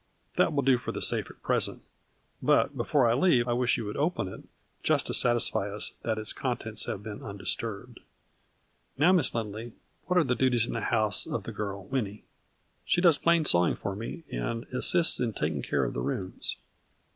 [0.37, 1.83] "That will do for the safe at present,
[2.41, 4.41] but be fore I leave I wish you would open it,
[4.81, 7.99] just to satisfy us that its contents have been undis turbed.
[8.97, 9.73] Now, Miss Lindley,
[10.07, 12.23] what are the duties in the house of the girl Winnie?""
[12.83, 16.57] She does plain sewing for me and assists in taking care of the rooms."